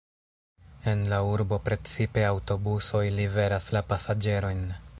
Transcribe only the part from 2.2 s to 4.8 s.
aŭtobusoj liveras la pasaĝerojn.